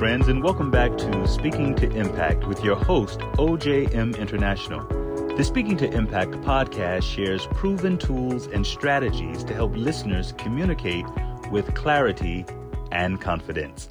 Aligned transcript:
friends, 0.00 0.28
and 0.28 0.42
welcome 0.42 0.70
back 0.70 0.96
to 0.96 1.28
Speaking 1.28 1.74
to 1.74 1.86
Impact 1.90 2.46
with 2.46 2.64
your 2.64 2.74
host, 2.74 3.18
OJM 3.36 4.16
International. 4.16 4.80
The 5.36 5.44
Speaking 5.44 5.76
to 5.76 5.92
Impact 5.92 6.30
podcast 6.40 7.02
shares 7.02 7.46
proven 7.48 7.98
tools 7.98 8.46
and 8.46 8.66
strategies 8.66 9.44
to 9.44 9.52
help 9.52 9.76
listeners 9.76 10.32
communicate 10.38 11.04
with 11.50 11.74
clarity 11.74 12.46
and 12.92 13.20
confidence. 13.20 13.90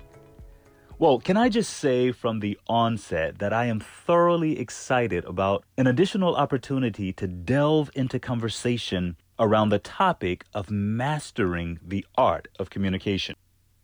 Well, 0.97 1.19
can 1.19 1.37
I 1.37 1.47
just 1.47 1.75
say 1.75 2.11
from 2.11 2.39
the 2.39 2.57
onset 2.65 3.37
that 3.37 3.53
I 3.53 3.65
am 3.65 3.79
thoroughly 3.79 4.59
excited 4.59 5.23
about 5.25 5.63
an 5.77 5.85
additional 5.85 6.35
opportunity 6.35 7.13
to 7.13 7.27
delve 7.27 7.91
into 7.93 8.17
conversation 8.17 9.15
around 9.37 9.69
the 9.69 9.77
topic 9.77 10.43
of 10.55 10.71
mastering 10.71 11.79
the 11.85 12.03
art 12.17 12.47
of 12.57 12.71
communication. 12.71 13.35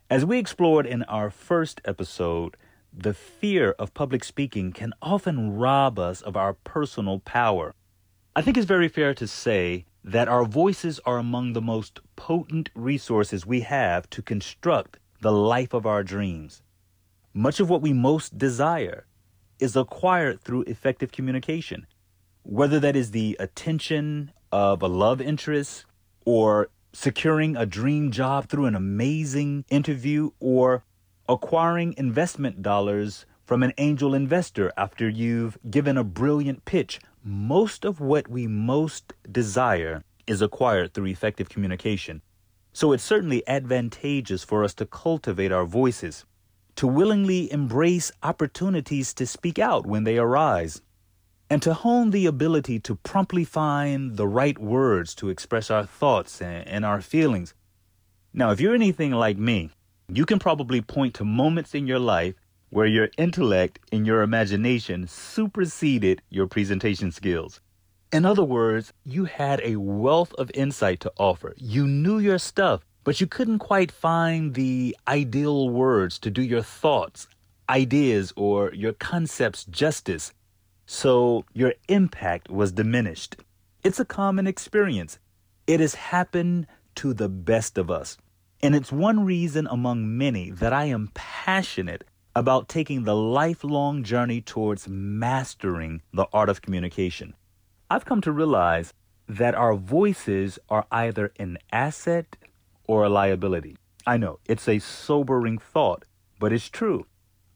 As 0.08 0.23
we 0.23 0.38
explored 0.38 0.86
in 0.86 1.02
our 1.04 1.32
first 1.32 1.82
episode, 1.84 2.58
the 2.94 3.16
fear 3.16 3.72
of 3.80 3.96
public 3.96 4.23
speaking 4.23 4.72
can 4.72 4.94
often 5.02 5.55
rob 5.55 5.98
us 5.98 6.22
of 6.22 6.38
our 6.38 6.54
personal 6.54 7.22
power. 7.22 7.73
I 8.36 8.44
think 8.44 8.55
it's 8.55 8.68
very 8.68 8.88
fair 8.88 9.16
to 9.16 9.26
say 9.26 9.86
that 10.04 10.27
our 10.27 10.46
voices 10.46 10.99
are 11.08 11.18
among 11.18 11.54
the 11.54 11.62
most 11.62 12.02
potent 12.16 12.70
resources 12.76 13.48
we 13.48 13.62
have 13.62 14.08
to 14.12 14.22
construct 14.22 14.99
the 15.22 15.32
life 15.32 15.73
of 15.73 15.88
our 15.88 16.04
dreams. 16.04 16.62
Much 17.34 17.60
of 17.60 17.72
what 17.72 17.82
we 17.82 17.91
most 17.91 18.38
desire 18.38 19.08
is 19.58 19.76
acquired 19.76 20.40
through 20.40 20.66
effective 20.68 21.12
communication, 21.12 21.88
whether 22.44 22.80
that 22.80 22.96
is 22.96 23.10
the 23.10 23.35
attention 23.40 24.32
of 24.52 24.84
a 24.84 24.88
love 24.88 25.20
interest 25.20 25.85
or 26.26 26.70
securing 26.95 27.58
a 27.58 27.66
dream 27.66 28.09
job 28.09 28.48
through 28.48 28.66
an 28.66 28.76
amazing 28.76 29.66
interview, 29.70 30.31
or 30.40 30.84
acquiring 31.27 31.93
investment 31.98 32.62
dollars 32.62 33.26
from 33.46 33.63
an 33.63 33.74
angel 33.77 34.15
investor 34.15 34.71
after 34.77 35.07
you've 35.10 35.57
given 35.70 35.98
a 35.98 36.04
brilliant 36.04 36.63
pitch. 36.65 36.99
Most 37.24 37.84
of 37.85 37.99
what 37.99 38.27
we 38.27 38.48
most 38.48 39.13
desire 39.32 40.04
is 40.26 40.41
acquired 40.41 40.93
through 40.93 41.07
effective 41.07 41.49
communication. 41.49 42.21
So 42.71 42.91
it's 42.91 43.04
certainly 43.04 43.48
advantageous 43.48 44.43
for 44.43 44.63
us 44.63 44.74
to 44.76 44.85
cultivate 44.85 45.52
our 45.52 45.65
voices, 45.65 46.26
to 46.76 46.87
willingly 46.87 47.52
embrace 47.52 48.12
opportunities 48.24 49.13
to 49.15 49.27
speak 49.27 49.59
out 49.59 49.85
when 49.85 50.05
they 50.05 50.18
arise, 50.18 50.82
and 51.49 51.62
to 51.62 51.74
hone 51.74 52.10
the 52.10 52.26
ability 52.26 52.79
to 52.79 52.96
promptly 52.96 53.43
find 53.43 54.18
the 54.18 54.27
right 54.27 54.57
words 54.57 55.13
to 55.15 55.29
express 55.29 55.70
our 55.70 55.85
thoughts 55.85 56.41
and, 56.41 56.84
our 56.84 57.02
feelings. 57.02 57.54
Now, 58.34 58.52
if 58.52 58.60
you're 58.60 58.76
anything 58.76 59.12
like 59.12 59.37
me, 59.37 59.70
you 60.07 60.26
can 60.26 60.40
probably 60.40 60.82
point 60.82 61.13
to 61.15 61.26
moments 61.26 61.76
in 61.76 61.87
your 61.87 61.99
life 61.99 62.35
where 62.70 62.87
your 62.87 63.10
intellect 63.18 63.79
and 63.91 64.06
your 64.06 64.22
imagination 64.22 65.07
superseded 65.07 66.22
your 66.29 66.47
presentation 66.47 67.12
skills. 67.12 67.62
In 68.12 68.25
other 68.25 68.44
words, 68.44 68.91
you 69.03 69.25
had 69.25 69.62
a 69.63 69.78
wealth 69.78 70.34
of 70.34 70.52
insight 70.53 71.00
to 71.02 71.12
offer. 71.18 71.53
You 71.57 71.88
knew 71.88 72.19
your 72.19 72.40
stuff, 72.40 72.85
but 73.03 73.22
you 73.22 73.28
couldn't 73.28 73.59
quite 73.59 73.91
find 73.91 74.56
the 74.56 74.96
ideal 75.07 75.69
words 75.69 76.18
to 76.19 76.31
do 76.31 76.41
your 76.41 76.62
thoughts, 76.62 77.28
ideas, 77.69 78.34
or 78.35 78.74
your 78.74 78.94
concepts 78.94 79.63
justice 79.66 80.34
so 80.86 81.46
your 81.53 81.74
impact 81.88 82.50
was 82.50 82.72
diminished. 82.72 83.38
It's 83.84 84.00
a 84.00 84.06
common 84.06 84.47
experience. 84.47 85.19
It 85.68 85.80
has 85.80 85.96
happened 85.96 86.68
to 86.96 87.14
the 87.14 87.30
best 87.30 87.78
of 87.78 87.90
us. 87.92 88.18
And 88.62 88.75
it's 88.75 88.92
one 88.92 89.25
reason 89.25 89.68
among 89.69 90.18
many 90.18 90.50
that 90.52 90.74
I 90.74 90.86
am 90.86 91.12
passionate 91.14 92.03
about 92.36 92.68
taking 92.68 93.03
the 93.03 93.16
lifelong 93.16 94.03
journey 94.03 94.42
towards 94.42 94.88
mastering 94.88 96.02
the 96.14 96.28
art 96.34 96.50
of 96.50 96.62
communication. 96.62 97.34
I've 97.90 98.06
come 98.06 98.22
to 98.22 98.32
realize 98.32 98.94
that 99.28 99.56
our 99.56 99.76
voices 99.76 100.59
are 100.70 100.86
either 100.92 101.32
an 101.40 101.58
asset 101.72 102.36
or 102.88 103.04
a 103.04 103.09
liability. 103.09 103.78
I 104.06 104.18
know 104.18 104.40
it's 104.46 104.68
a 104.68 104.80
sobering 104.80 105.58
thought, 105.58 106.04
but 106.40 106.54
it's 106.54 106.70
true. 106.70 107.06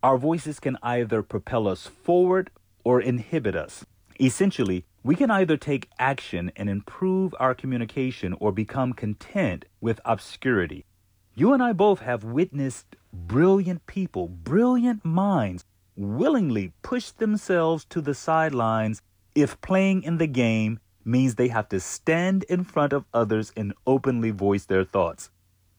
Our 0.01 0.17
voices 0.17 0.59
can 0.59 0.77
either 0.81 1.21
propel 1.21 1.67
us 1.67 1.87
forward 1.87 2.49
or 2.83 3.01
inhibit 3.01 3.55
us. 3.55 3.85
Essentially, 4.19 4.85
we 5.03 5.15
can 5.15 5.31
either 5.31 5.55
take 5.55 5.89
action 5.97 6.51
and 6.55 6.69
improve 6.69 7.33
our 7.39 7.55
communication 7.55 8.35
or 8.39 8.51
become 8.51 8.93
content 8.93 9.65
with 9.79 10.01
obscurity. 10.03 10.85
You 11.35 11.53
and 11.53 11.63
I 11.63 11.71
both 11.71 12.01
have 12.01 12.23
witnessed 12.23 12.97
brilliant 13.13 13.85
people, 13.85 14.27
brilliant 14.27 15.05
minds, 15.05 15.63
willingly 15.95 16.73
push 16.81 17.11
themselves 17.11 17.85
to 17.85 18.01
the 18.01 18.13
sidelines 18.13 19.01
if 19.35 19.61
playing 19.61 20.03
in 20.03 20.17
the 20.17 20.27
game 20.27 20.79
means 21.05 21.35
they 21.35 21.47
have 21.47 21.69
to 21.69 21.79
stand 21.79 22.43
in 22.43 22.63
front 22.63 22.93
of 22.93 23.05
others 23.13 23.53
and 23.55 23.73
openly 23.87 24.31
voice 24.31 24.65
their 24.65 24.83
thoughts. 24.83 25.29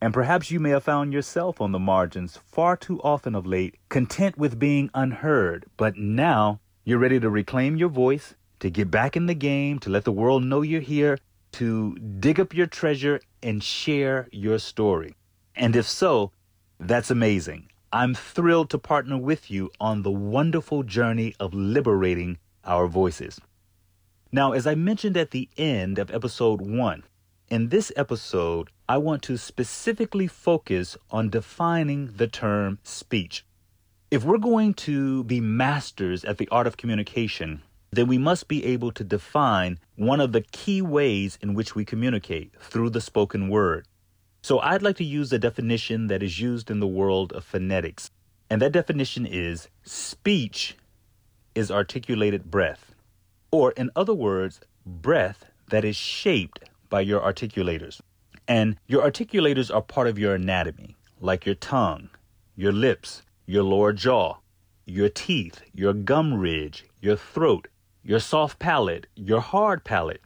And 0.00 0.14
perhaps 0.14 0.50
you 0.50 0.60
may 0.60 0.70
have 0.70 0.84
found 0.84 1.12
yourself 1.12 1.60
on 1.60 1.72
the 1.72 1.78
margins 1.78 2.38
far 2.46 2.76
too 2.76 3.00
often 3.02 3.34
of 3.34 3.46
late, 3.46 3.76
content 3.90 4.38
with 4.38 4.58
being 4.58 4.88
unheard, 4.94 5.66
but 5.76 5.96
now 5.96 6.60
you're 6.90 6.98
ready 6.98 7.20
to 7.20 7.30
reclaim 7.30 7.76
your 7.76 7.88
voice, 7.88 8.34
to 8.58 8.68
get 8.68 8.90
back 8.90 9.16
in 9.16 9.26
the 9.26 9.34
game, 9.34 9.78
to 9.78 9.88
let 9.88 10.02
the 10.02 10.10
world 10.10 10.42
know 10.42 10.60
you're 10.60 10.80
here, 10.80 11.16
to 11.52 11.94
dig 12.18 12.40
up 12.40 12.52
your 12.52 12.66
treasure 12.66 13.20
and 13.44 13.62
share 13.62 14.26
your 14.32 14.58
story. 14.58 15.14
And 15.54 15.76
if 15.76 15.86
so, 15.86 16.32
that's 16.80 17.08
amazing. 17.08 17.68
I'm 17.92 18.12
thrilled 18.12 18.70
to 18.70 18.78
partner 18.78 19.16
with 19.16 19.52
you 19.52 19.70
on 19.80 20.02
the 20.02 20.10
wonderful 20.10 20.82
journey 20.82 21.36
of 21.38 21.54
liberating 21.54 22.38
our 22.64 22.88
voices. 22.88 23.40
Now, 24.32 24.50
as 24.50 24.66
I 24.66 24.74
mentioned 24.74 25.16
at 25.16 25.30
the 25.30 25.48
end 25.56 25.96
of 25.96 26.10
episode 26.10 26.60
one, 26.60 27.04
in 27.48 27.68
this 27.68 27.92
episode, 27.94 28.68
I 28.88 28.98
want 28.98 29.22
to 29.22 29.36
specifically 29.36 30.26
focus 30.26 30.96
on 31.08 31.30
defining 31.30 32.16
the 32.16 32.26
term 32.26 32.80
speech. 32.82 33.44
If 34.10 34.24
we're 34.24 34.38
going 34.38 34.74
to 34.74 35.22
be 35.22 35.40
masters 35.40 36.24
at 36.24 36.38
the 36.38 36.48
art 36.48 36.66
of 36.66 36.76
communication, 36.76 37.62
then 37.92 38.08
we 38.08 38.18
must 38.18 38.48
be 38.48 38.64
able 38.64 38.90
to 38.90 39.04
define 39.04 39.78
one 39.94 40.20
of 40.20 40.32
the 40.32 40.40
key 40.40 40.82
ways 40.82 41.38
in 41.40 41.54
which 41.54 41.76
we 41.76 41.84
communicate 41.84 42.52
through 42.60 42.90
the 42.90 43.00
spoken 43.00 43.48
word. 43.48 43.86
So 44.42 44.58
I'd 44.58 44.82
like 44.82 44.96
to 44.96 45.04
use 45.04 45.32
a 45.32 45.38
definition 45.38 46.08
that 46.08 46.24
is 46.24 46.40
used 46.40 46.72
in 46.72 46.80
the 46.80 46.88
world 46.88 47.32
of 47.32 47.44
phonetics. 47.44 48.10
And 48.50 48.60
that 48.60 48.72
definition 48.72 49.26
is 49.26 49.68
speech 49.84 50.76
is 51.54 51.70
articulated 51.70 52.50
breath. 52.50 52.92
Or, 53.52 53.70
in 53.72 53.90
other 53.94 54.14
words, 54.14 54.60
breath 54.84 55.44
that 55.68 55.84
is 55.84 55.94
shaped 55.94 56.64
by 56.88 57.02
your 57.02 57.20
articulators. 57.20 58.00
And 58.48 58.76
your 58.88 59.08
articulators 59.08 59.72
are 59.72 59.82
part 59.82 60.08
of 60.08 60.18
your 60.18 60.34
anatomy, 60.34 60.96
like 61.20 61.46
your 61.46 61.54
tongue, 61.54 62.10
your 62.56 62.72
lips, 62.72 63.22
your 63.50 63.64
lower 63.64 63.92
jaw, 63.92 64.36
your 64.86 65.08
teeth, 65.08 65.60
your 65.74 65.92
gum 65.92 66.32
ridge, 66.32 66.84
your 67.00 67.16
throat, 67.16 67.66
your 68.04 68.20
soft 68.20 68.60
palate, 68.60 69.08
your 69.16 69.40
hard 69.40 69.82
palate. 69.82 70.20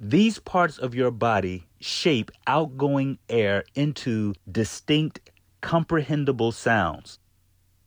These 0.00 0.40
parts 0.40 0.76
of 0.76 0.92
your 0.92 1.12
body 1.12 1.68
shape 1.78 2.32
outgoing 2.48 3.18
air 3.28 3.62
into 3.76 4.34
distinct, 4.50 5.30
comprehensible 5.60 6.50
sounds. 6.50 7.20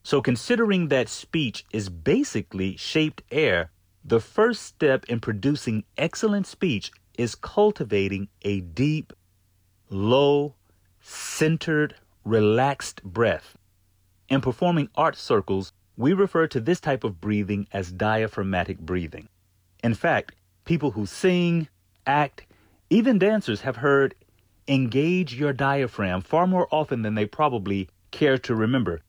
So, 0.03 0.21
considering 0.21 0.87
that 0.87 1.09
speech 1.09 1.65
is 1.73 1.89
basically 1.89 2.77
shaped 2.77 3.23
air, 3.29 3.71
the 4.05 4.21
first 4.21 4.61
step 4.61 5.03
in 5.09 5.19
producing 5.19 5.83
excellent 5.97 6.47
speech 6.47 6.91
is 7.17 7.35
cultivating 7.35 8.29
a 8.43 8.61
deep, 8.61 9.11
low, 9.89 10.55
centered, 11.01 11.95
relaxed 12.23 13.03
breath. 13.03 13.57
In 14.29 14.41
performing 14.41 14.89
art 14.95 15.15
circles, 15.15 15.71
we 15.95 16.13
refer 16.13 16.47
to 16.47 16.59
this 16.59 16.79
type 16.79 17.03
of 17.03 17.21
breathing 17.21 17.67
as 17.71 17.91
diaphragmatic 17.91 18.79
breathing. 18.79 19.29
In 19.83 19.93
fact, 19.93 20.35
people 20.65 20.91
who 20.91 21.05
sing, 21.05 21.67
act, 22.05 22.45
even 22.89 23.19
dancers 23.19 23.61
have 23.61 23.77
heard 23.77 24.15
engage 24.67 25.33
your 25.33 25.53
diaphragm 25.53 26.21
far 26.21 26.45
more 26.45 26.67
often 26.71 27.01
than 27.01 27.15
they 27.15 27.25
probably 27.25 27.89
care 28.11 28.37
to 28.37 28.53
remember. 28.53 29.01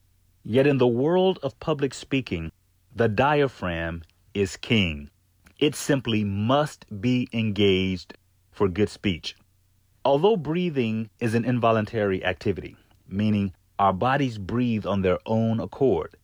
Yet 0.43 0.65
in 0.65 0.77
the 0.77 0.87
world 0.87 1.37
of 1.43 1.59
public 1.59 1.93
speaking, 1.93 2.51
the 2.95 3.09
diaphragm 3.09 4.03
is 4.33 4.57
king. 4.57 5.09
It 5.59 5.75
simply 5.75 6.23
must 6.23 6.85
be 7.01 7.27
engaged 7.33 8.13
for 8.51 8.69
good 8.69 8.89
speech. 8.89 9.35
Although 10.05 10.37
breathing 10.37 11.09
is 11.19 11.35
an 11.35 11.43
involuntary 11.43 12.23
activity, 12.23 12.77
meaning 13.07 13.53
our 13.79 13.93
bodies 13.93 14.37
breathe 14.37 14.85
on 14.85 15.01
their 15.01 15.17
own 15.25 15.59
accord. 15.59 16.15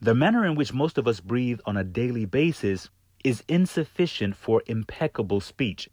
The 0.00 0.14
manner 0.14 0.44
in 0.46 0.54
which 0.54 0.74
most 0.74 0.98
of 0.98 1.08
us 1.08 1.20
breathe 1.20 1.58
on 1.64 1.76
a 1.76 1.82
daily 1.82 2.26
basis 2.26 2.90
is 3.24 3.42
insufficient 3.48 4.36
for 4.36 4.62
impeccable 4.66 5.40
speech. 5.40 5.88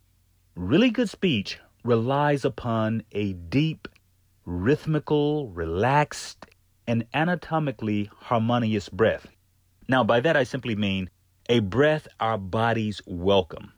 Really 0.55 0.91
good 0.91 1.09
speech 1.09 1.59
relies 1.83 2.45
upon 2.45 3.03
a 3.13 3.33
deep, 3.33 3.87
rhythmical, 4.45 5.49
relaxed, 5.49 6.45
and 6.85 7.05
anatomically 7.13 8.09
harmonious 8.15 8.89
breath. 8.89 9.27
Now, 9.87 10.03
by 10.03 10.19
that 10.19 10.37
I 10.37 10.43
simply 10.43 10.75
mean 10.75 11.09
a 11.47 11.59
breath 11.59 12.07
our 12.19 12.37
bodies 12.37 13.01
welcome, 13.05 13.71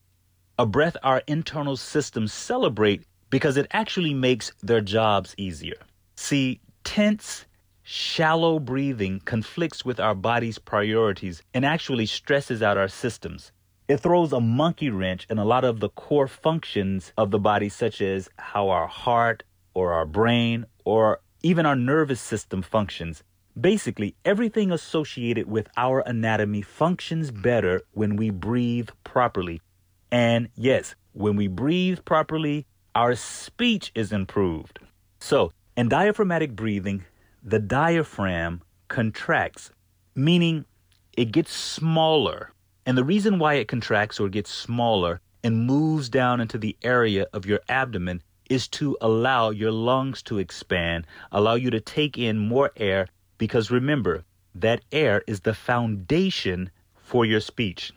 a 0.57 0.65
breath 0.65 0.97
our 1.03 1.21
internal 1.27 1.77
systems 1.77 2.33
celebrate 2.33 3.03
because 3.29 3.57
it 3.57 3.67
actually 3.71 4.13
makes 4.13 4.51
their 4.63 4.81
jobs 4.81 5.35
easier. 5.37 5.77
See, 6.15 6.59
tense, 6.87 7.45
shallow 7.83 8.59
breathing 8.59 9.19
conflicts 9.25 9.83
with 9.83 9.99
our 9.99 10.15
body's 10.15 10.57
priorities 10.57 11.43
and 11.53 11.65
actually 11.65 12.05
stresses 12.05 12.63
out 12.63 12.77
our 12.77 12.87
systems. 12.87 13.51
It 13.89 13.97
throws 13.97 14.31
a 14.31 14.39
monkey 14.39 14.89
wrench 14.89 15.27
in 15.29 15.37
a 15.37 15.43
lot 15.43 15.65
of 15.65 15.81
the 15.81 15.89
core 15.89 16.29
functions 16.29 17.11
of 17.17 17.29
the 17.29 17.39
body, 17.39 17.67
such 17.67 18.01
as 18.01 18.29
how 18.37 18.69
our 18.69 18.87
heart 18.87 19.43
or 19.73 19.91
our 19.91 20.05
brain 20.05 20.65
or 20.85 21.19
even 21.43 21.65
our 21.65 21.75
nervous 21.75 22.21
system 22.21 22.61
functions. 22.61 23.21
Basically, 23.59 24.15
everything 24.23 24.71
associated 24.71 25.45
with 25.51 25.67
our 25.75 25.99
anatomy 25.99 26.61
functions 26.61 27.31
better 27.31 27.81
when 27.91 28.15
we 28.15 28.29
breathe 28.29 28.89
properly. 29.03 29.61
And 30.09 30.47
yes, 30.55 30.95
when 31.11 31.35
we 31.35 31.49
breathe 31.49 31.99
properly, 32.05 32.65
our 32.95 33.13
speech 33.15 33.91
is 33.93 34.13
improved. 34.13 34.79
So, 35.19 35.51
in 35.77 35.87
diaphragmatic 35.87 36.55
breathing, 36.55 37.05
the 37.43 37.59
diaphragm 37.59 38.63
contracts, 38.87 39.69
meaning 40.15 40.65
it 41.13 41.31
gets 41.31 41.53
smaller. 41.53 42.51
And 42.87 42.97
the 42.97 43.03
reason 43.03 43.37
why 43.37 43.55
it 43.55 43.67
contracts 43.67 44.19
or 44.19 44.27
gets 44.27 44.49
smaller 44.49 45.21
and 45.43 45.67
moves 45.67 46.09
down 46.09 46.41
into 46.41 46.57
the 46.57 46.75
area 46.81 47.27
of 47.31 47.45
your 47.45 47.59
abdomen 47.69 48.23
is 48.49 48.67
to 48.69 48.97
allow 49.01 49.51
your 49.51 49.71
lungs 49.71 50.23
to 50.23 50.39
expand, 50.39 51.05
allow 51.31 51.53
you 51.53 51.69
to 51.69 51.79
take 51.79 52.17
in 52.17 52.39
more 52.39 52.71
air, 52.77 53.07
because 53.37 53.69
remember, 53.69 54.23
that 54.55 54.81
air 54.91 55.23
is 55.27 55.41
the 55.41 55.53
foundation 55.53 56.71
for 56.95 57.23
your 57.23 57.39
speech. 57.39 57.93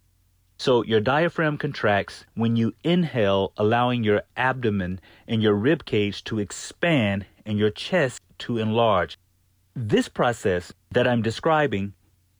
So 0.58 0.84
your 0.84 1.00
diaphragm 1.00 1.56
contracts 1.56 2.26
when 2.34 2.56
you 2.56 2.74
inhale, 2.84 3.54
allowing 3.56 4.04
your 4.04 4.24
abdomen 4.36 5.00
and 5.26 5.42
your 5.42 5.54
rib 5.54 5.86
cage 5.86 6.22
to 6.24 6.38
expand 6.38 7.24
and 7.46 7.58
your 7.58 7.70
chest 7.70 8.20
to 8.38 8.58
enlarge. 8.58 9.18
This 9.74 10.08
process 10.08 10.72
that 10.90 11.06
I'm 11.06 11.22
describing 11.22 11.94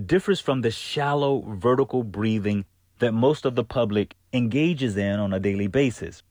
differs 0.05 0.41
from 0.41 0.62
the 0.62 0.70
shallow 0.70 1.43
vertical 1.47 2.02
breathing 2.02 2.64
that 2.99 3.12
most 3.12 3.44
of 3.44 3.55
the 3.55 3.64
public 3.64 4.14
engages 4.32 4.97
in 4.97 5.19
on 5.19 5.32
a 5.32 5.41
daily 5.41 5.67
basis. 5.67 6.23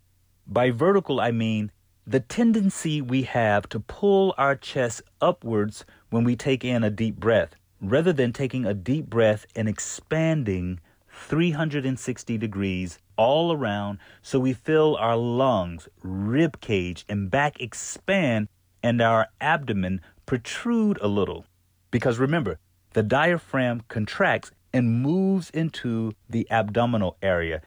By 0.48 0.72
vertical, 0.72 1.20
I 1.20 1.32
mean 1.32 1.72
the 2.08 2.20
tendency 2.20 3.02
we 3.02 3.24
have 3.24 3.70
to 3.70 3.80
pull 3.80 4.34
our 4.38 4.56
chest 4.56 5.02
upwards 5.22 5.86
when 6.10 6.24
we 6.24 6.36
take 6.36 6.66
in 6.66 6.84
a 6.84 6.90
deep 6.90 7.18
breath, 7.18 7.56
rather 7.82 8.12
than 8.12 8.34
taking 8.34 8.66
a 8.66 8.74
deep 8.74 9.08
breath 9.08 9.46
and 9.56 9.70
expanding 9.70 10.80
360 11.12 12.38
degrees 12.38 12.98
all 13.18 13.52
around 13.52 14.00
so 14.22 14.40
we 14.40 14.54
feel 14.54 14.96
our 15.00 15.18
lungs, 15.18 15.88
rib 16.02 16.60
cage, 16.62 17.06
and 17.10 17.30
back 17.30 17.60
expand 17.60 18.48
and 18.84 19.02
our 19.02 19.28
abdomen 19.42 20.02
protrude 20.26 20.98
a 21.02 21.08
little. 21.08 21.46
Because 21.92 22.20
remember, 22.20 22.60
the 22.94 23.04
diaphragm 23.04 23.82
contracts 23.88 24.52
and 24.74 25.02
moves 25.02 25.50
into 25.50 26.14
the 26.30 26.48
abdominal 26.52 27.18
area. 27.22 27.62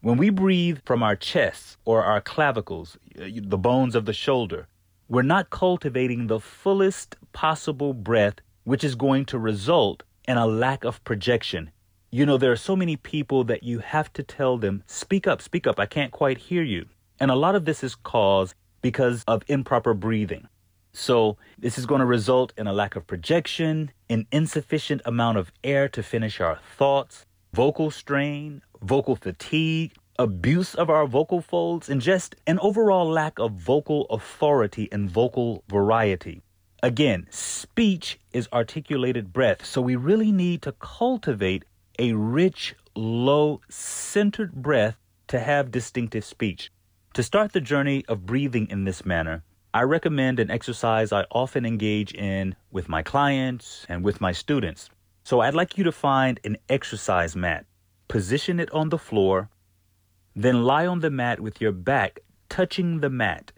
When 0.00 0.16
we 0.16 0.30
breathe 0.30 0.78
from 0.84 1.02
our 1.02 1.16
chests 1.16 1.76
or 1.84 2.04
our 2.04 2.20
clavicles, 2.20 2.96
uh, 3.18 3.24
the 3.42 3.58
bones 3.58 3.94
of 3.94 4.04
the 4.04 4.12
shoulder, 4.12 4.68
we're 5.08 5.22
not 5.22 5.50
cultivating 5.50 6.26
the 6.26 6.40
fullest 6.40 7.16
possible 7.32 7.94
breath, 7.94 8.36
which 8.64 8.84
is 8.84 8.94
going 8.94 9.24
to 9.26 9.38
result 9.38 10.02
in 10.26 10.36
a 10.36 10.46
lack 10.46 10.84
of 10.84 11.02
projection. 11.04 11.70
You 12.10 12.26
know, 12.26 12.38
there 12.38 12.52
are 12.52 12.56
so 12.56 12.76
many 12.76 12.96
people 12.96 13.44
that 13.44 13.62
you 13.62 13.80
have 13.80 14.12
to 14.14 14.22
tell 14.22 14.58
them, 14.58 14.82
speak 14.86 15.26
up, 15.26 15.42
speak 15.42 15.66
up, 15.66 15.78
I 15.78 15.86
can't 15.86 16.12
quite 16.12 16.38
hear 16.38 16.62
you. 16.62 16.86
And 17.20 17.30
a 17.30 17.36
lot 17.36 17.54
of 17.54 17.64
this 17.64 17.82
is 17.82 17.94
caused 17.94 18.54
because 18.82 19.24
of 19.26 19.42
improper 19.48 19.94
breathing. 19.94 20.48
So 20.98 21.36
this 21.58 21.76
is 21.76 21.84
going 21.84 21.98
to 21.98 22.06
result 22.06 22.54
in 22.56 22.66
a 22.66 22.72
lack 22.72 22.96
of 22.96 23.06
projection, 23.06 23.90
an 24.08 24.26
insufficient 24.32 25.02
amount 25.04 25.36
of 25.36 25.52
air 25.62 25.90
to 25.90 26.02
finish 26.02 26.40
our 26.40 26.58
thoughts, 26.78 27.26
vocal 27.52 27.90
strain, 27.90 28.62
vocal 28.80 29.14
fatigue, 29.14 29.92
abuse 30.18 30.74
of 30.74 30.88
our 30.88 31.06
vocal 31.06 31.42
folds, 31.42 31.90
and 31.90 32.00
just 32.00 32.34
an 32.46 32.58
overall 32.60 33.06
lack 33.06 33.38
of 33.38 33.52
vocal 33.52 34.06
authority 34.06 34.88
and 34.90 35.10
vocal 35.10 35.62
variety. 35.68 36.42
Again, 36.82 37.26
speech 37.28 38.18
is 38.32 38.48
articulated 38.50 39.34
breath, 39.34 39.66
so 39.66 39.82
we 39.82 39.96
really 39.96 40.32
need 40.32 40.62
to 40.62 40.72
cultivate 40.72 41.66
a 41.98 42.14
rich, 42.14 42.74
low, 42.94 43.60
centered 43.68 44.54
breath 44.54 44.96
to 45.28 45.40
have 45.40 45.70
distinctive 45.70 46.24
speech. 46.24 46.72
To 47.12 47.22
start 47.22 47.52
the 47.52 47.60
journey 47.60 48.02
of 48.08 48.24
breathing 48.24 48.66
in 48.70 48.84
this 48.84 49.04
manner, 49.04 49.42
I 49.76 49.82
recommend 49.82 50.40
an 50.40 50.50
exercise 50.50 51.12
I 51.12 51.26
often 51.30 51.66
engage 51.66 52.14
in 52.14 52.56
with 52.70 52.88
my 52.88 53.02
clients 53.02 53.84
and 53.90 54.02
with 54.02 54.22
my 54.22 54.32
students. 54.32 54.88
So 55.22 55.40
I'd 55.40 55.52
like 55.52 55.76
you 55.76 55.84
to 55.84 55.92
find 55.92 56.40
an 56.44 56.56
exercise 56.70 57.36
mat, 57.36 57.66
position 58.08 58.58
it 58.58 58.70
on 58.72 58.88
the 58.88 58.96
floor, 58.96 59.50
then 60.34 60.64
lie 60.64 60.86
on 60.86 61.00
the 61.00 61.10
mat 61.10 61.40
with 61.40 61.60
your 61.60 61.72
back 61.72 62.20
touching 62.48 63.00
the 63.00 63.10
mat. 63.10 63.52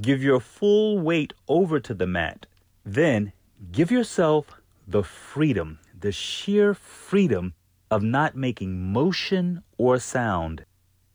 Give 0.00 0.22
your 0.22 0.40
full 0.40 1.00
weight 1.00 1.34
over 1.48 1.78
to 1.80 1.92
the 1.92 2.06
mat. 2.06 2.46
Then 2.82 3.34
give 3.70 3.90
yourself 3.90 4.62
the 4.86 5.02
freedom, 5.02 5.80
the 6.00 6.12
sheer 6.12 6.72
freedom 6.72 7.52
of 7.90 8.02
not 8.02 8.34
making 8.34 8.90
motion 8.90 9.62
or 9.76 9.98
sound. 9.98 10.64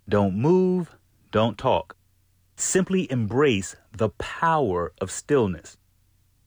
Don't 0.08 0.36
move, 0.36 0.96
don't 1.32 1.58
talk. 1.58 1.96
Simply 2.56 3.12
embrace 3.12 3.76
the 3.96 4.10
power 4.10 4.94
of 5.00 5.12
stillness. 5.12 5.78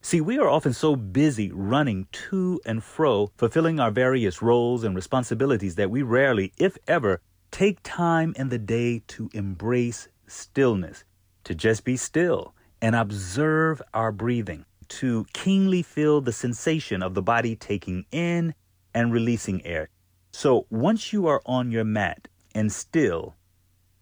See, 0.02 0.20
we 0.20 0.38
are 0.38 0.48
often 0.48 0.72
so 0.72 0.94
busy 0.94 1.50
running 1.50 2.06
to 2.28 2.60
and 2.64 2.82
fro, 2.82 3.31
fulfilling 3.37 3.81
our 3.81 3.90
various 3.90 4.40
roles 4.43 4.84
and 4.84 4.94
responsibilities 4.94 5.75
that 5.76 5.90
we 5.90 6.02
rarely, 6.02 6.52
if 6.58 6.76
ever, 6.87 7.20
take 7.50 7.78
time 7.82 8.34
in 8.37 8.48
the 8.48 8.58
day 8.58 9.02
to 9.08 9.31
embrace 9.32 10.08
stillness, 10.26 11.04
to 11.44 11.54
just 11.54 11.84
be 11.84 11.96
still 11.96 12.54
and 12.81 12.94
observe 12.94 13.82
our 13.94 14.12
breathing, 14.12 14.64
to 14.88 15.26
keenly 15.32 15.82
feel 15.82 16.20
the 16.20 16.32
sensation 16.32 17.02
of 17.02 17.14
the 17.14 17.23
body 17.23 17.56
taking 17.56 18.04
in 18.12 18.54
and 18.94 19.12
releasing 19.12 19.64
air. 19.64 19.88
So 20.32 20.66
once 20.70 21.12
you 21.12 21.26
are 21.26 21.42
on 21.47 21.70
your 21.70 21.85
mat 21.85 22.28
and 22.54 22.70
still, 22.70 23.35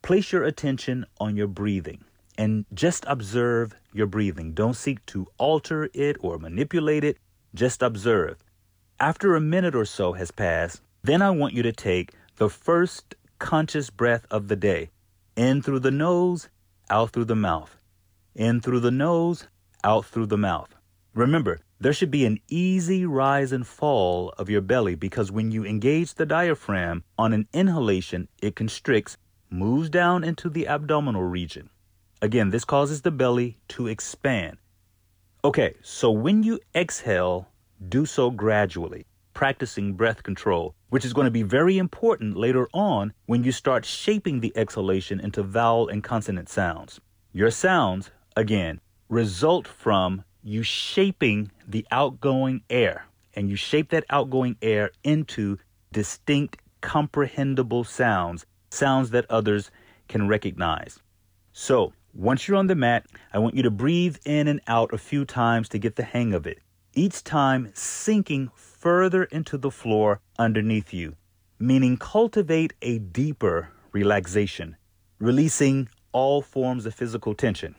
Place 0.05 0.33
your 0.33 0.45
attention 0.45 1.07
on 1.19 1.35
your 1.35 1.47
breathing 1.47 2.05
and 2.37 2.67
just 2.75 3.05
observe 3.07 3.75
your 3.93 4.07
breathing. 4.07 4.53
Don't 4.53 4.75
seek 4.75 5.05
to 5.07 5.27
alter 5.39 5.89
it 5.95 6.17
or 6.21 6.39
manipulate 6.39 7.05
it. 7.05 7.19
Just 7.55 7.83
observe. 7.83 8.43
After 8.99 9.35
a 9.35 9.41
minute 9.41 9.75
or 9.75 9.85
so 9.85 10.13
has 10.13 10.31
passed, 10.31 10.81
then 11.03 11.23
I 11.23 11.31
want 11.31 11.55
you 11.55 11.63
to 11.63 11.73
take 11.73 12.13
the 12.37 12.49
first 12.49 13.15
conscious 13.39 13.91
breath 13.91 14.27
of 14.31 14.49
the 14.49 14.57
day 14.57 14.91
in 15.37 15.63
through 15.63 15.81
the 15.81 15.91
nose, 15.91 16.49
out 16.91 17.11
through 17.11 17.27
the 17.27 17.37
mouth. 17.37 17.77
In 18.35 18.61
through 18.61 18.81
the 18.81 18.91
nose, 18.91 19.47
out 19.83 20.07
through 20.07 20.27
the 20.27 20.39
mouth. 20.39 20.75
Remember, 21.15 21.61
there 21.79 21.93
should 21.93 22.11
be 22.11 22.25
an 22.25 22.39
easy 22.49 23.05
rise 23.05 23.53
and 23.53 23.67
fall 23.67 24.31
of 24.39 24.49
your 24.49 24.61
belly 24.61 24.95
because 24.95 25.31
when 25.31 25.51
you 25.51 25.65
engage 25.65 26.15
the 26.15 26.27
diaphragm 26.27 27.05
on 27.19 27.33
an 27.33 27.47
inhalation, 27.53 28.29
it 28.41 28.57
constricts 28.57 29.17
moves 29.51 29.91
down 29.91 30.25
into 30.25 30.49
the 30.49 30.67
abdominal 30.67 31.23
region. 31.23 31.69
Again, 32.25 32.49
this 32.49 32.65
causes 32.65 33.03
the 33.03 33.11
belly 33.11 33.59
to 33.69 33.87
expand. 33.87 34.57
Okay, 35.45 35.75
so 35.83 36.11
when 36.11 36.43
you 36.43 36.59
exhale, 36.75 37.49
do 37.87 38.07
so 38.07 38.31
gradually, 38.31 39.05
practicing 39.35 39.93
breath 39.93 40.23
control, 40.23 40.75
which 40.89 41.05
is 41.05 41.13
going 41.13 41.27
to 41.27 41.31
be 41.31 41.43
very 41.43 41.77
important 41.77 42.35
later 42.35 42.67
on 42.73 43.13
when 43.27 43.45
you 43.45 43.53
start 43.53 43.85
shaping 43.85 44.41
the 44.41 44.57
exhalation 44.57 45.21
into 45.21 45.43
vowel 45.43 45.87
and 45.89 46.03
consonant 46.03 46.49
sounds. 46.49 46.99
Your 47.35 47.51
sounds, 47.51 48.11
again, 48.35 48.81
result 49.11 49.69
from 49.69 50.25
you 50.43 50.63
shaping 50.63 51.51
the 51.69 51.87
outgoing 51.91 52.63
air, 52.71 53.05
and 53.35 53.51
you 53.51 53.57
shape 53.57 53.91
that 53.91 54.07
outgoing 54.09 54.57
air 54.63 54.93
into 55.03 55.59
distinct, 55.93 56.57
comprehensible 56.81 57.85
sounds 57.85 58.47
sounds 58.71 59.11
that 59.11 59.31
others 59.31 59.71
can 60.09 60.27
recognize. 60.27 61.01
So, 61.57 61.93
once 62.13 62.49
you're 62.49 62.57
on 62.57 62.67
the 62.67 62.75
mat, 62.75 63.07
I 63.33 63.39
want 63.39 63.55
you 63.55 63.63
to 63.63 63.71
breathe 63.71 64.17
in 64.25 64.49
and 64.49 64.61
out 64.67 64.93
a 64.93 64.99
few 64.99 65.25
times 65.25 65.69
to 65.69 65.79
get 65.79 65.95
the 65.95 66.03
hang 66.03 66.35
of 66.35 66.49
it, 66.49 66.59
each 66.95 67.23
time 67.23 67.71
sinking 67.75 68.51
further 68.57 69.23
into 69.23 69.57
the 69.57 69.71
floor 69.71 70.21
underneath 70.37 70.93
you, 70.93 71.15
meaning 71.61 71.97
cultivate 71.97 72.73
a 72.83 72.99
deeper 72.99 73.69
relaxation, 73.93 74.75
releasing 75.21 75.89
all 76.11 76.43
forms 76.43 76.87
of 76.87 76.95
physical 76.97 77.37
tension, 77.37 77.77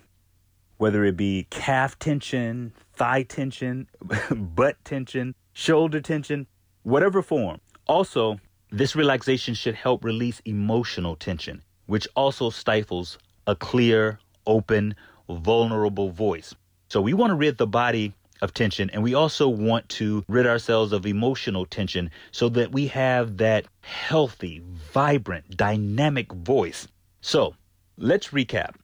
whether 0.77 1.03
it 1.03 1.17
be 1.17 1.45
calf 1.49 1.99
tension, 1.99 2.71
thigh 2.93 3.23
tension, 3.23 3.89
butt 4.31 4.77
tension, 4.85 5.35
shoulder 5.51 5.99
tension, 5.99 6.47
whatever 6.83 7.21
form. 7.21 7.59
Also, 7.87 8.39
this 8.71 8.95
relaxation 8.95 9.53
should 9.53 9.75
help 9.75 10.05
release 10.05 10.41
emotional 10.45 11.17
tension, 11.17 11.61
which 11.87 12.07
also 12.15 12.49
stifles 12.49 13.17
a 13.47 13.55
clear, 13.55 14.19
open, 14.45 14.95
vulnerable 15.29 16.09
voice. 16.09 16.53
So 16.89 17.01
we 17.01 17.13
want 17.13 17.31
to 17.31 17.35
rid 17.35 17.57
the 17.57 17.67
body 17.67 18.13
of 18.41 18.53
tension 18.53 18.89
and 18.91 19.01
we 19.01 19.13
also 19.13 19.47
want 19.47 19.87
to 19.89 20.23
rid 20.27 20.45
ourselves 20.45 20.91
of 20.91 21.05
emotional 21.05 21.65
tension 21.65 22.11
so 22.31 22.49
that 22.49 22.71
we 22.71 22.87
have 22.87 23.37
that 23.37 23.65
healthy, 23.81 24.61
vibrant, 24.93 25.57
dynamic 25.57 26.31
voice. 26.31 26.87
So 27.21 27.55
let's 27.97 28.29
recap. 28.29 28.75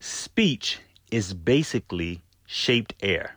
Speech 0.00 0.80
is 1.10 1.34
basically 1.34 2.20
shaped 2.46 2.94
air. 3.02 3.36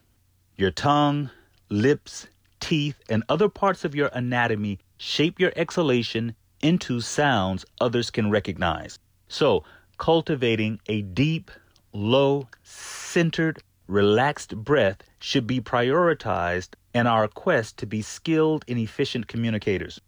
Your 0.56 0.72
tongue, 0.72 1.30
lips, 1.70 2.28
teeth, 2.60 3.00
and 3.10 3.24
other 3.28 3.50
parts 3.50 3.84
of 3.84 3.94
your 3.94 4.10
anatomy 4.14 4.80
shape 4.98 5.40
your 5.40 5.52
exhalation 5.56 6.36
into 6.62 7.02
sounds 7.02 7.66
others 7.82 8.10
can 8.10 8.32
recognize. 8.32 8.98
So, 9.28 9.64
cultivating 9.98 10.80
a 10.88 11.02
deep, 11.02 11.52
low, 11.94 12.48
centered, 12.64 13.62
relaxed 13.88 14.56
breath 14.56 15.04
should 15.20 15.46
be 15.46 15.62
prioritized 15.62 16.70
in 16.94 17.08
our 17.08 17.28
quest 17.28 17.78
to 17.78 17.86
be 17.86 18.02
skilled 18.02 18.66
and 18.68 18.80
efficient 18.80 19.28
communicators. 19.28 20.02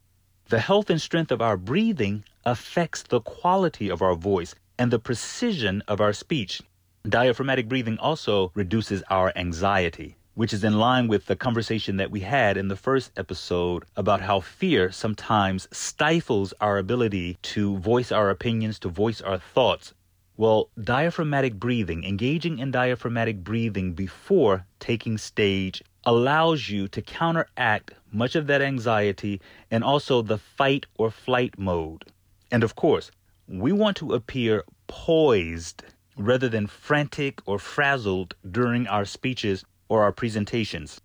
The 0.50 0.60
health 0.60 0.90
and 0.90 1.02
strength 1.02 1.32
of 1.32 1.42
our 1.42 1.58
breathing 1.58 2.24
affects 2.46 3.04
the 3.04 3.20
quality 3.22 3.90
of 3.90 4.02
our 4.02 4.16
voice 4.16 4.56
and 4.80 4.92
the 4.92 5.00
precision 5.00 5.84
of 5.88 6.00
our 6.00 6.14
speech. 6.14 6.62
Diaphragmatic 7.08 7.68
breathing 7.68 7.98
also 8.00 8.52
reduces 8.56 9.04
our 9.10 9.32
anxiety, 9.36 10.16
which 10.38 10.54
is 10.54 10.64
in 10.64 10.78
line 10.78 11.08
with 11.08 11.26
the 11.26 11.36
conversation 11.36 11.98
that 11.98 12.12
we 12.12 12.20
had 12.20 12.58
in 12.58 12.68
the 12.68 12.76
first 12.76 13.12
episode 13.18 13.84
about 13.96 14.22
how 14.22 14.40
fear 14.40 14.92
sometimes 14.92 15.68
stifles 15.72 16.54
our 16.62 16.78
ability 16.78 17.36
to 17.42 17.76
voice 17.80 18.12
our 18.12 18.30
opinions, 18.30 18.78
to 18.78 18.88
voice 18.88 19.20
our 19.20 19.40
thoughts. 19.40 19.96
Well, 20.36 20.70
diaphragmatic 20.80 21.56
breathing, 21.56 22.04
engaging 22.04 22.60
in 22.60 22.70
diaphragmatic 22.70 23.44
breathing 23.44 23.94
before 23.94 24.68
taking 24.80 25.18
stage, 25.18 25.82
allows 26.06 26.70
you 26.70 26.88
to 26.90 27.02
counteract 27.02 27.94
much 28.12 28.36
of 28.36 28.46
that 28.46 28.62
anxiety 28.62 29.42
and 29.72 29.84
also 29.84 30.22
the 30.22 30.38
fight 30.38 30.86
or 31.00 31.10
flight 31.10 31.58
mode. 31.58 32.06
And 32.52 32.64
of 32.64 32.76
course, 32.76 33.10
we 33.48 33.72
want 33.72 33.98
to 33.98 34.14
appear 34.14 34.66
poised 34.86 35.82
rather 36.16 36.48
than 36.48 36.68
frantic 36.68 37.42
or 37.48 37.58
frazzled 37.58 38.36
during 38.52 38.86
our 38.86 39.04
speeches 39.04 39.66
or 39.90 40.04
our 40.04 40.12
presentations. 40.12 41.02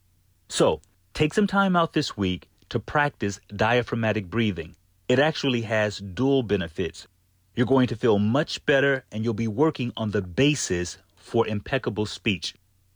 So, 0.48 0.80
take 1.14 1.34
some 1.34 1.46
time 1.46 1.76
out 1.76 1.92
this 1.92 2.16
week 2.16 2.48
to 2.68 2.78
practice 2.78 3.40
diaphragmatic 3.54 4.30
breathing. 4.30 4.76
It 5.08 5.18
actually 5.18 5.62
has 5.62 5.98
dual 5.98 6.42
benefits. 6.42 7.06
You're 7.54 7.66
going 7.66 7.88
to 7.88 7.96
feel 7.96 8.18
much 8.18 8.64
better 8.64 9.04
and 9.12 9.24
you'll 9.24 9.34
be 9.34 9.48
working 9.48 9.92
on 9.96 10.10
the 10.10 10.22
basis 10.22 10.98
for 11.16 11.46
impeccable 11.46 12.06
speech. 12.06 12.54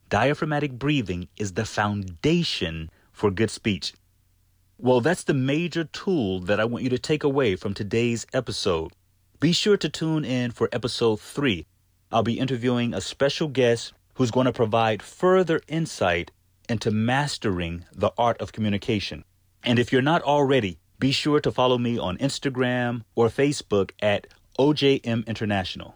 Diaphragmatic 0.09 0.71
breathing 0.71 1.27
is 1.37 1.53
the 1.53 1.65
foundation 1.65 2.89
for 3.11 3.29
good 3.29 3.51
speech. 3.51 3.93
Well, 4.79 5.01
that's 5.01 5.23
the 5.23 5.33
major 5.33 5.83
tool 5.83 6.39
that 6.41 6.59
I 6.59 6.65
want 6.65 6.83
you 6.83 6.89
to 6.91 6.99
take 6.99 7.23
away 7.23 7.55
from 7.55 7.73
today's 7.73 8.25
episode. 8.33 8.93
Be 9.39 9.51
sure 9.51 9.77
to 9.77 9.89
tune 9.89 10.23
in 10.25 10.51
for 10.51 10.69
episode 10.71 11.19
three. 11.19 11.65
I'll 12.11 12.23
be 12.23 12.39
interviewing 12.39 12.93
a 12.93 13.01
special 13.01 13.47
guest 13.47 13.93
who's 14.17 14.31
going 14.31 14.45
to 14.45 14.51
provide 14.53 15.01
further 15.01 15.61
insight 15.67 16.31
into 16.67 16.91
mastering 16.91 17.85
the 17.93 18.11
art 18.17 18.41
of 18.41 18.51
communication. 18.51 19.23
And 19.63 19.79
if 19.79 19.91
you're 19.91 20.01
not 20.01 20.23
already, 20.23 20.79
be 20.99 21.11
sure 21.11 21.39
to 21.39 21.51
follow 21.51 21.77
me 21.77 21.97
on 21.99 22.17
Instagram 22.17 23.03
or 23.15 23.27
Facebook 23.27 23.91
at 24.01 24.27
OJM 24.59 25.25
International. 25.27 25.93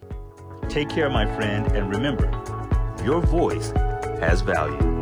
Take 0.68 0.88
care, 0.88 1.10
my 1.10 1.26
friend, 1.34 1.66
and 1.72 1.94
remember, 1.94 2.30
your 3.04 3.20
voice 3.20 3.72
has 4.20 4.40
value. 4.40 5.01